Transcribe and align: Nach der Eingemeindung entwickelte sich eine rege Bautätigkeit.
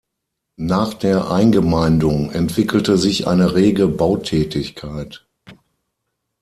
Nach 0.57 0.95
der 0.95 1.29
Eingemeindung 1.29 2.31
entwickelte 2.31 2.97
sich 2.97 3.27
eine 3.27 3.53
rege 3.53 3.85
Bautätigkeit. 3.87 5.27